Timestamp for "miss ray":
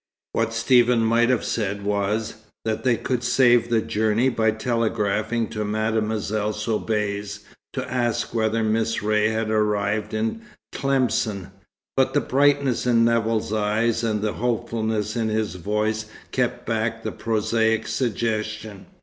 8.63-9.27